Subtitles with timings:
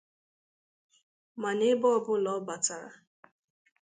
[1.41, 2.89] Mana ebe ọbụla ọ bàtàrà